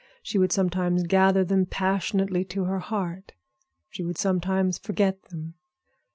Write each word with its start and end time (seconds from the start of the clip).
She 0.23 0.39
would 0.39 0.51
sometimes 0.51 1.03
gather 1.03 1.43
them 1.45 1.67
passionately 1.67 2.43
to 2.45 2.63
her 2.63 2.79
heart; 2.79 3.33
she 3.91 4.01
would 4.01 4.17
sometimes 4.17 4.79
forget 4.79 5.21
them. 5.25 5.53